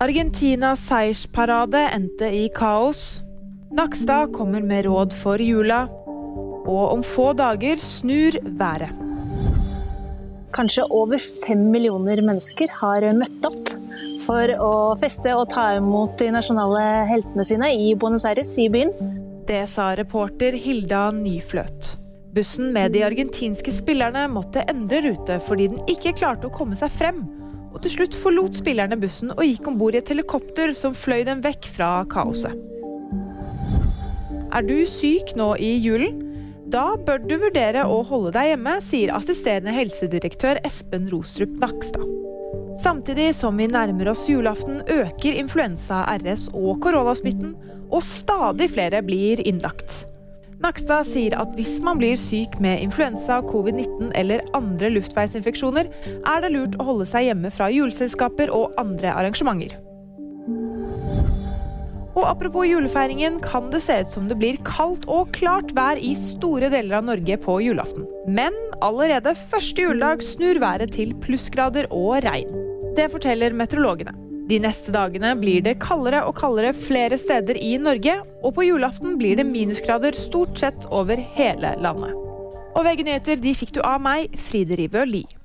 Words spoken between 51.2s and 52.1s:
at hvis man